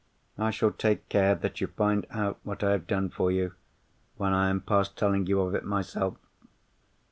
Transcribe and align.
I 0.39 0.49
shall 0.49 0.71
take 0.71 1.07
care 1.09 1.35
that 1.35 1.61
you 1.61 1.67
find 1.67 2.07
out 2.09 2.39
what 2.41 2.63
I 2.63 2.71
have 2.71 2.87
done 2.87 3.09
for 3.11 3.29
you, 3.31 3.53
when 4.17 4.33
I 4.33 4.49
am 4.49 4.59
past 4.61 4.97
telling 4.97 5.27
you 5.27 5.41
of 5.41 5.53
it 5.53 5.63
myself. 5.63 6.17